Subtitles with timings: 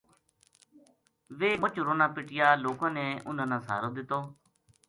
[1.37, 4.19] ویہ مُچ رُنا پِٹیا لوکاں نے اُنھاں نا سہارو دَتو